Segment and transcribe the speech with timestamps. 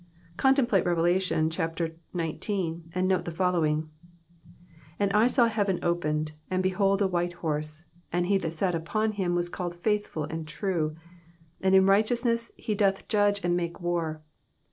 [0.35, 0.97] Contemplate Rev.
[1.21, 1.29] xix.
[1.29, 1.51] and
[3.07, 3.91] note the following:—"
[4.99, 9.11] And I saw heaven opened, and behold a white horse; and he that sat upon
[9.11, 10.95] him was called Faithful and True,
[11.61, 14.23] and in righteousness he doth judge and make war.